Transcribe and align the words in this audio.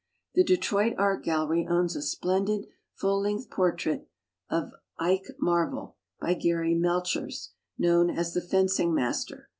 The 0.33 0.43
Detroit 0.43 0.95
Art 0.97 1.23
Gallery 1.23 1.67
owns 1.69 1.95
a 1.95 2.01
splendid, 2.01 2.65
full 2.95 3.21
length 3.21 3.51
portrait 3.51 4.07
of 4.49 4.71
"Ik 4.99 5.25
Marvel" 5.39 5.95
by 6.19 6.33
Gari 6.33 6.75
Melchers, 6.75 7.49
known 7.77 8.09
as 8.09 8.33
"The 8.33 8.41
Fencing 8.41 8.95
Master". 8.95 9.49